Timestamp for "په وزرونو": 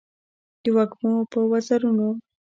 1.31-2.09